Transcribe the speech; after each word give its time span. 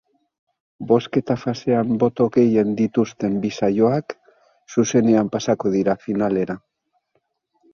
Bozketa-fasean 0.91 1.91
boto 2.03 2.27
gehien 2.37 2.71
dituzten 2.79 3.35
bi 3.43 3.51
saioak 3.59 4.17
zuzenean 4.77 5.31
pasako 5.37 5.75
dira 5.77 5.97
finalera. 6.07 6.57